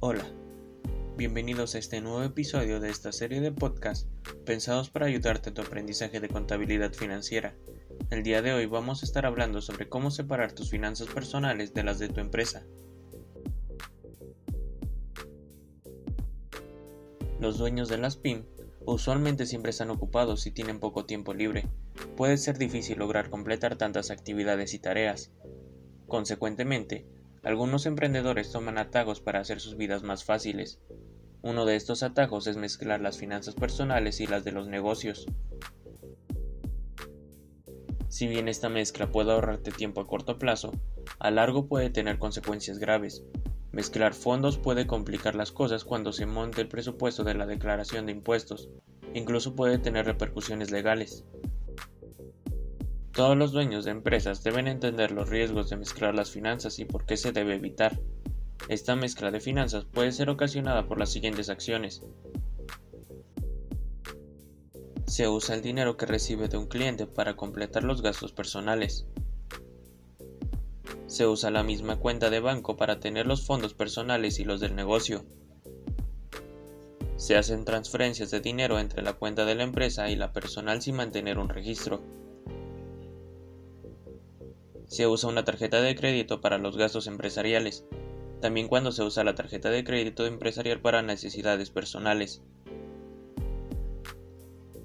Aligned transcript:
Hola, 0.00 0.24
bienvenidos 1.16 1.74
a 1.74 1.78
este 1.78 2.00
nuevo 2.00 2.24
episodio 2.24 2.80
de 2.80 2.90
esta 2.90 3.12
serie 3.12 3.40
de 3.40 3.52
podcasts 3.52 4.08
pensados 4.44 4.90
para 4.90 5.06
ayudarte 5.06 5.50
en 5.50 5.54
tu 5.54 5.62
aprendizaje 5.62 6.18
de 6.18 6.28
contabilidad 6.28 6.92
financiera. 6.92 7.54
El 8.10 8.24
día 8.24 8.42
de 8.42 8.54
hoy 8.54 8.66
vamos 8.66 9.02
a 9.02 9.06
estar 9.06 9.24
hablando 9.24 9.60
sobre 9.62 9.88
cómo 9.88 10.10
separar 10.10 10.50
tus 10.50 10.70
finanzas 10.70 11.06
personales 11.06 11.74
de 11.74 11.84
las 11.84 12.00
de 12.00 12.08
tu 12.08 12.18
empresa. 12.18 12.64
Los 17.38 17.58
dueños 17.58 17.88
de 17.88 17.98
las 17.98 18.16
PYM 18.16 18.55
usualmente 18.86 19.46
siempre 19.46 19.70
están 19.70 19.90
ocupados 19.90 20.46
y 20.46 20.52
tienen 20.52 20.80
poco 20.80 21.04
tiempo 21.04 21.34
libre. 21.34 21.68
Puede 22.16 22.38
ser 22.38 22.56
difícil 22.56 22.98
lograr 22.98 23.30
completar 23.30 23.76
tantas 23.76 24.10
actividades 24.10 24.74
y 24.74 24.78
tareas. 24.78 25.32
Consecuentemente, 26.06 27.06
algunos 27.42 27.86
emprendedores 27.86 28.50
toman 28.50 28.78
atajos 28.78 29.20
para 29.20 29.40
hacer 29.40 29.60
sus 29.60 29.76
vidas 29.76 30.02
más 30.02 30.24
fáciles. 30.24 30.80
Uno 31.42 31.64
de 31.64 31.76
estos 31.76 32.02
atajos 32.02 32.46
es 32.46 32.56
mezclar 32.56 33.00
las 33.00 33.18
finanzas 33.18 33.54
personales 33.54 34.20
y 34.20 34.26
las 34.26 34.44
de 34.44 34.52
los 34.52 34.68
negocios. 34.68 35.26
Si 38.08 38.26
bien 38.26 38.48
esta 38.48 38.68
mezcla 38.68 39.10
puede 39.10 39.32
ahorrarte 39.32 39.72
tiempo 39.72 40.00
a 40.00 40.06
corto 40.06 40.38
plazo, 40.38 40.72
a 41.18 41.30
largo 41.30 41.66
puede 41.66 41.90
tener 41.90 42.18
consecuencias 42.18 42.78
graves. 42.78 43.22
Mezclar 43.76 44.14
fondos 44.14 44.56
puede 44.56 44.86
complicar 44.86 45.34
las 45.34 45.52
cosas 45.52 45.84
cuando 45.84 46.10
se 46.10 46.24
monte 46.24 46.62
el 46.62 46.68
presupuesto 46.68 47.24
de 47.24 47.34
la 47.34 47.44
declaración 47.44 48.06
de 48.06 48.12
impuestos, 48.12 48.70
incluso 49.12 49.54
puede 49.54 49.76
tener 49.76 50.06
repercusiones 50.06 50.70
legales. 50.70 51.26
Todos 53.12 53.36
los 53.36 53.52
dueños 53.52 53.84
de 53.84 53.90
empresas 53.90 54.42
deben 54.42 54.66
entender 54.66 55.10
los 55.10 55.28
riesgos 55.28 55.68
de 55.68 55.76
mezclar 55.76 56.14
las 56.14 56.30
finanzas 56.30 56.78
y 56.78 56.86
por 56.86 57.04
qué 57.04 57.18
se 57.18 57.32
debe 57.32 57.56
evitar. 57.56 58.00
Esta 58.70 58.96
mezcla 58.96 59.30
de 59.30 59.40
finanzas 59.40 59.84
puede 59.84 60.10
ser 60.12 60.30
ocasionada 60.30 60.88
por 60.88 60.98
las 60.98 61.12
siguientes 61.12 61.50
acciones. 61.50 62.00
Se 65.06 65.28
usa 65.28 65.54
el 65.54 65.60
dinero 65.60 65.98
que 65.98 66.06
recibe 66.06 66.48
de 66.48 66.56
un 66.56 66.68
cliente 66.68 67.06
para 67.06 67.36
completar 67.36 67.84
los 67.84 68.00
gastos 68.00 68.32
personales. 68.32 69.06
Se 71.06 71.26
usa 71.26 71.50
la 71.50 71.62
misma 71.62 71.96
cuenta 71.96 72.30
de 72.30 72.40
banco 72.40 72.76
para 72.76 72.98
tener 72.98 73.26
los 73.26 73.46
fondos 73.46 73.74
personales 73.74 74.40
y 74.40 74.44
los 74.44 74.60
del 74.60 74.74
negocio. 74.74 75.24
Se 77.16 77.36
hacen 77.36 77.64
transferencias 77.64 78.30
de 78.30 78.40
dinero 78.40 78.78
entre 78.78 79.02
la 79.02 79.14
cuenta 79.14 79.44
de 79.44 79.54
la 79.54 79.62
empresa 79.62 80.10
y 80.10 80.16
la 80.16 80.32
personal 80.32 80.82
sin 80.82 80.96
mantener 80.96 81.38
un 81.38 81.48
registro. 81.48 82.02
Se 84.86 85.06
usa 85.06 85.28
una 85.28 85.44
tarjeta 85.44 85.80
de 85.80 85.94
crédito 85.94 86.40
para 86.40 86.58
los 86.58 86.76
gastos 86.76 87.06
empresariales, 87.06 87.84
también 88.40 88.68
cuando 88.68 88.92
se 88.92 89.02
usa 89.02 89.24
la 89.24 89.34
tarjeta 89.34 89.70
de 89.70 89.84
crédito 89.84 90.26
empresarial 90.26 90.80
para 90.80 91.02
necesidades 91.02 91.70
personales. 91.70 92.42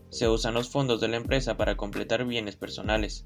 Se 0.10 0.28
usan 0.28 0.54
los 0.54 0.70
fondos 0.70 1.02
de 1.02 1.08
la 1.08 1.18
empresa 1.18 1.58
para 1.58 1.78
completar 1.78 2.26
bienes 2.26 2.56
personales. 2.56 3.26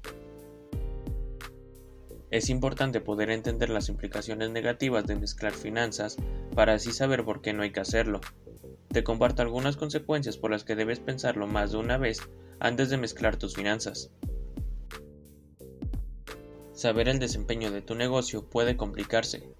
Es 2.36 2.50
importante 2.50 3.00
poder 3.00 3.30
entender 3.30 3.70
las 3.70 3.88
implicaciones 3.88 4.50
negativas 4.50 5.06
de 5.06 5.16
mezclar 5.16 5.54
finanzas 5.54 6.18
para 6.54 6.74
así 6.74 6.92
saber 6.92 7.24
por 7.24 7.40
qué 7.40 7.54
no 7.54 7.62
hay 7.62 7.72
que 7.72 7.80
hacerlo. 7.80 8.20
Te 8.88 9.02
comparto 9.02 9.40
algunas 9.40 9.78
consecuencias 9.78 10.36
por 10.36 10.50
las 10.50 10.62
que 10.62 10.76
debes 10.76 11.00
pensarlo 11.00 11.46
más 11.46 11.72
de 11.72 11.78
una 11.78 11.96
vez 11.96 12.20
antes 12.60 12.90
de 12.90 12.98
mezclar 12.98 13.38
tus 13.38 13.54
finanzas. 13.54 14.10
Saber 16.74 17.08
el 17.08 17.20
desempeño 17.20 17.70
de 17.70 17.80
tu 17.80 17.94
negocio 17.94 18.50
puede 18.50 18.76
complicarse. 18.76 19.54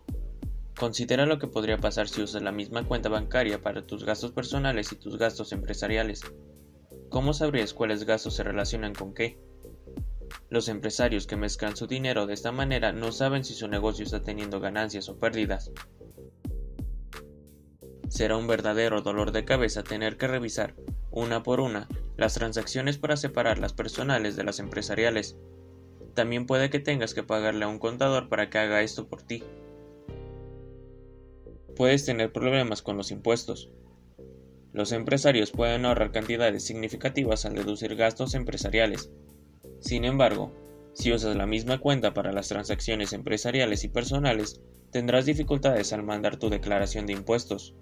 Considera 0.79 1.25
lo 1.25 1.39
que 1.39 1.47
podría 1.47 1.79
pasar 1.79 2.11
si 2.11 2.21
usas 2.21 2.43
la 2.43 2.53
misma 2.53 2.87
cuenta 2.87 3.09
bancaria 3.09 3.63
para 3.63 3.87
tus 3.87 4.05
gastos 4.05 4.33
personales 4.33 4.93
y 4.93 4.97
tus 4.97 5.17
gastos 5.17 5.53
empresariales. 5.53 6.21
¿Cómo 7.09 7.33
sabrías 7.33 7.73
cuáles 7.73 8.05
gastos 8.05 8.37
se 8.37 8.45
relacionan 8.45 8.93
con 8.93 9.15
qué? 9.15 9.46
Los 10.49 10.69
empresarios 10.69 11.27
que 11.27 11.37
mezclan 11.37 11.77
su 11.77 11.87
dinero 11.87 12.27
de 12.27 12.35
esta 12.35 12.53
manera 12.53 12.93
no 12.93 13.13
saben 13.13 13.45
si 13.45 13.55
su 13.55 13.69
negocio 13.69 14.05
está 14.05 14.23
teniendo 14.23 14.61
ganancias 14.61 15.09
o 15.09 15.19
pérdidas. 15.19 15.73
Será 18.09 18.37
un 18.37 18.47
verdadero 18.47 19.03
dolor 19.03 19.33
de 19.33 19.45
cabeza 19.45 19.83
tener 19.83 20.17
que 20.17 20.29
revisar, 20.29 20.75
una 21.11 21.43
por 21.43 21.61
una, 21.61 21.89
las 22.17 22.35
transacciones 22.35 22.99
para 22.99 23.17
separar 23.17 23.59
las 23.59 23.73
personales 23.73 24.37
de 24.37 24.45
las 24.45 24.61
empresariales 24.61 25.37
también 26.17 26.47
puede 26.47 26.71
que 26.71 26.81
tengas 26.81 27.13
que 27.13 27.23
pagarle 27.23 27.67
a 27.67 27.69
un 27.69 27.79
contador 27.79 28.31
para 28.31 28.49
que 28.49 28.57
haga 28.57 28.81
esto 28.81 29.07
por 29.07 29.23
ti. 29.23 29.45
Puedes 31.77 32.07
tener 32.07 32.33
problemas 32.33 32.81
con 32.81 32.97
los 32.97 33.11
impuestos. 33.11 33.71
Los 34.73 34.93
empresarios 34.93 35.51
pueden 35.51 35.85
ahorrar 35.85 36.13
cantidades 36.13 36.65
significativas 36.65 37.45
al 37.45 37.55
deducir 37.55 37.97
gastos 37.97 38.35
empresariales. 38.35 39.11
Sin 39.81 40.05
embargo, 40.05 40.53
si 40.95 41.13
usas 41.13 41.37
la 41.37 41.47
misma 41.47 41.79
cuenta 41.79 42.15
para 42.15 42.33
las 42.33 42.49
transacciones 42.49 43.13
empresariales 43.13 43.85
y 43.85 43.89
personales, 43.89 44.61
tendrás 44.91 45.27
dificultades 45.27 45.93
al 45.93 46.03
mandar 46.03 46.39
tu 46.39 46.49
declaración 46.49 47.07
de 47.07 47.13
impuestos. 47.13 47.75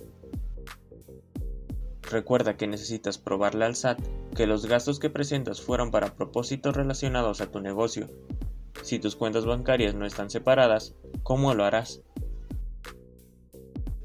Recuerda 2.10 2.56
que 2.56 2.66
necesitas 2.66 3.18
probarle 3.18 3.64
al 3.64 3.76
SAT 3.76 4.00
que 4.34 4.46
los 4.46 4.66
gastos 4.66 4.98
que 4.98 5.10
presentas 5.10 5.60
fueron 5.62 5.90
para 5.90 6.16
propósitos 6.16 6.76
relacionados 6.76 7.40
a 7.40 7.50
tu 7.50 7.60
negocio. 7.60 8.10
Si 8.82 8.98
tus 8.98 9.16
cuentas 9.16 9.46
bancarias 9.46 9.94
no 9.94 10.04
están 10.04 10.28
separadas, 10.28 10.94
¿cómo 11.22 11.54
lo 11.54 11.64
harás? 11.64 12.02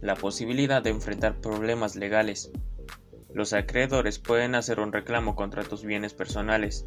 La 0.01 0.15
posibilidad 0.15 0.81
de 0.81 0.91
enfrentar 0.91 1.41
problemas 1.41 1.95
legales. 1.95 2.51
Los 3.33 3.53
acreedores 3.53 4.19
pueden 4.19 4.55
hacer 4.55 4.79
un 4.79 4.93
reclamo 4.93 5.35
contra 5.35 5.63
tus 5.63 5.83
bienes 5.83 6.13
personales. 6.13 6.85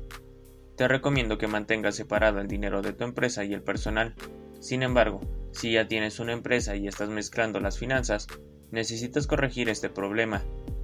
Te 0.76 0.88
recomiendo 0.88 1.38
que 1.38 1.46
mantengas 1.46 1.96
separado 1.96 2.40
el 2.40 2.48
dinero 2.48 2.82
de 2.82 2.92
tu 2.92 3.04
empresa 3.04 3.44
y 3.44 3.52
el 3.52 3.62
personal. 3.62 4.14
Sin 4.60 4.82
embargo, 4.82 5.20
si 5.52 5.72
ya 5.72 5.88
tienes 5.88 6.18
una 6.18 6.32
empresa 6.32 6.76
y 6.76 6.88
estás 6.88 7.08
mezclando 7.08 7.60
las 7.60 7.78
finanzas, 7.78 8.26
necesitas 8.70 9.26
corregir 9.26 9.68
este 9.68 9.90
problema 9.90 10.42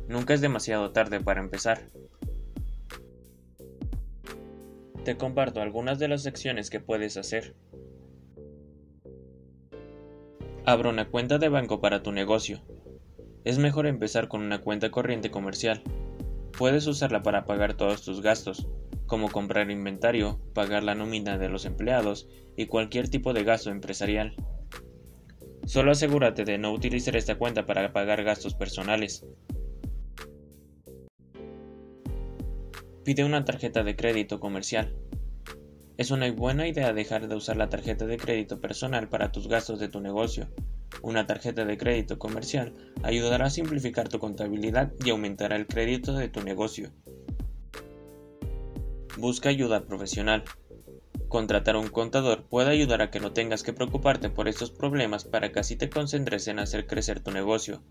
Nunca 0.08 0.32
es 0.32 0.40
demasiado 0.40 0.90
tarde 0.90 1.20
para 1.20 1.40
empezar. 1.40 1.90
Te 5.04 5.18
comparto 5.18 5.60
algunas 5.60 5.98
de 5.98 6.08
las 6.08 6.26
acciones 6.26 6.70
que 6.70 6.80
puedes 6.80 7.18
hacer. 7.18 7.54
Abra 10.64 10.88
una 10.88 11.10
cuenta 11.10 11.36
de 11.36 11.50
banco 11.50 11.82
para 11.82 12.02
tu 12.02 12.10
negocio. 12.10 12.62
Es 13.44 13.58
mejor 13.58 13.86
empezar 13.86 14.28
con 14.28 14.40
una 14.40 14.62
cuenta 14.62 14.90
corriente 14.90 15.30
comercial. 15.30 15.82
Puedes 16.56 16.86
usarla 16.86 17.22
para 17.22 17.44
pagar 17.44 17.74
todos 17.74 18.02
tus 18.02 18.22
gastos, 18.22 18.66
como 19.08 19.28
comprar 19.32 19.72
inventario, 19.72 20.38
pagar 20.54 20.84
la 20.84 20.94
nómina 20.94 21.38
de 21.38 21.48
los 21.48 21.64
empleados 21.64 22.28
y 22.56 22.66
cualquier 22.66 23.08
tipo 23.08 23.32
de 23.32 23.42
gasto 23.42 23.70
empresarial. 23.70 24.36
Solo 25.66 25.90
asegúrate 25.90 26.44
de 26.44 26.58
no 26.58 26.72
utilizar 26.72 27.16
esta 27.16 27.36
cuenta 27.36 27.66
para 27.66 27.92
pagar 27.92 28.22
gastos 28.22 28.54
personales. 28.54 29.26
Pide 33.04 33.24
una 33.24 33.44
tarjeta 33.44 33.82
de 33.82 33.96
crédito 33.96 34.38
comercial. 34.38 34.94
Es 35.96 36.10
una 36.10 36.30
buena 36.30 36.68
idea 36.68 36.92
dejar 36.92 37.26
de 37.26 37.34
usar 37.34 37.56
la 37.56 37.68
tarjeta 37.68 38.06
de 38.06 38.18
crédito 38.18 38.60
personal 38.60 39.08
para 39.08 39.32
tus 39.32 39.48
gastos 39.48 39.80
de 39.80 39.88
tu 39.88 40.00
negocio. 40.00 40.46
Una 41.02 41.26
tarjeta 41.26 41.64
de 41.64 41.78
crédito 41.78 42.18
comercial 42.18 42.74
ayudará 43.02 43.46
a 43.46 43.50
simplificar 43.50 44.08
tu 44.08 44.18
contabilidad 44.18 44.92
y 45.04 45.10
aumentará 45.10 45.56
el 45.56 45.66
crédito 45.66 46.12
de 46.12 46.28
tu 46.28 46.42
negocio. 46.42 46.92
Busca 49.18 49.48
ayuda 49.48 49.84
profesional. 49.84 50.44
Contratar 51.26 51.74
a 51.74 51.80
un 51.80 51.88
contador 51.88 52.44
puede 52.44 52.70
ayudar 52.70 53.02
a 53.02 53.10
que 53.10 53.18
no 53.18 53.32
tengas 53.32 53.64
que 53.64 53.72
preocuparte 53.72 54.30
por 54.30 54.46
estos 54.46 54.70
problemas 54.70 55.24
para 55.24 55.50
que 55.50 55.58
así 55.58 55.74
te 55.74 55.90
concentres 55.90 56.46
en 56.46 56.60
hacer 56.60 56.86
crecer 56.86 57.18
tu 57.18 57.32
negocio. 57.32 57.82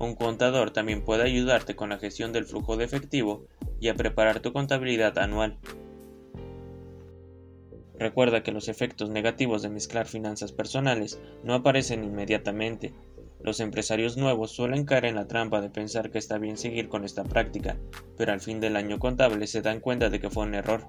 Un 0.00 0.16
contador 0.16 0.72
también 0.72 1.04
puede 1.04 1.22
ayudarte 1.22 1.76
con 1.76 1.90
la 1.90 1.98
gestión 1.98 2.32
del 2.32 2.44
flujo 2.44 2.76
de 2.76 2.86
efectivo 2.86 3.46
y 3.78 3.86
a 3.86 3.94
preparar 3.94 4.40
tu 4.40 4.52
contabilidad 4.52 5.16
anual. 5.18 5.60
Recuerda 7.96 8.42
que 8.42 8.50
los 8.50 8.66
efectos 8.66 9.10
negativos 9.10 9.62
de 9.62 9.70
mezclar 9.70 10.06
finanzas 10.06 10.50
personales 10.50 11.20
no 11.44 11.54
aparecen 11.54 12.02
inmediatamente. 12.02 12.92
Los 13.44 13.60
empresarios 13.60 14.16
nuevos 14.16 14.52
suelen 14.52 14.86
caer 14.86 15.04
en 15.04 15.16
la 15.16 15.28
trampa 15.28 15.60
de 15.60 15.68
pensar 15.68 16.10
que 16.10 16.16
está 16.16 16.38
bien 16.38 16.56
seguir 16.56 16.88
con 16.88 17.04
esta 17.04 17.24
práctica, 17.24 17.76
pero 18.16 18.32
al 18.32 18.40
fin 18.40 18.58
del 18.58 18.74
año 18.74 18.98
contable 18.98 19.46
se 19.46 19.60
dan 19.60 19.80
cuenta 19.80 20.08
de 20.08 20.18
que 20.18 20.30
fue 20.30 20.44
un 20.44 20.54
error. 20.54 20.86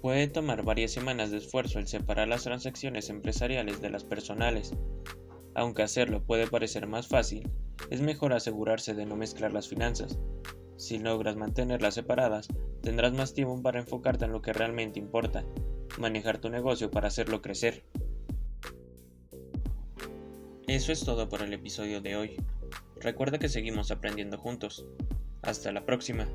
Puede 0.00 0.28
tomar 0.28 0.62
varias 0.62 0.92
semanas 0.92 1.32
de 1.32 1.38
esfuerzo 1.38 1.80
el 1.80 1.88
separar 1.88 2.28
las 2.28 2.44
transacciones 2.44 3.10
empresariales 3.10 3.80
de 3.80 3.90
las 3.90 4.04
personales. 4.04 4.72
Aunque 5.56 5.82
hacerlo 5.82 6.22
puede 6.22 6.46
parecer 6.46 6.86
más 6.86 7.08
fácil, 7.08 7.50
es 7.90 8.00
mejor 8.00 8.34
asegurarse 8.34 8.94
de 8.94 9.04
no 9.04 9.16
mezclar 9.16 9.52
las 9.52 9.66
finanzas. 9.66 10.16
Si 10.76 11.00
logras 11.00 11.34
mantenerlas 11.34 11.94
separadas, 11.94 12.46
tendrás 12.82 13.14
más 13.14 13.34
tiempo 13.34 13.60
para 13.60 13.80
enfocarte 13.80 14.26
en 14.26 14.32
lo 14.32 14.42
que 14.42 14.52
realmente 14.52 15.00
importa, 15.00 15.44
manejar 15.98 16.38
tu 16.38 16.50
negocio 16.50 16.92
para 16.92 17.08
hacerlo 17.08 17.42
crecer. 17.42 17.84
Eso 20.68 20.90
es 20.90 21.04
todo 21.04 21.28
por 21.28 21.42
el 21.42 21.52
episodio 21.52 22.00
de 22.00 22.16
hoy. 22.16 22.36
Recuerda 23.00 23.38
que 23.38 23.48
seguimos 23.48 23.92
aprendiendo 23.92 24.36
juntos. 24.36 24.84
Hasta 25.42 25.70
la 25.70 25.86
próxima. 25.86 26.26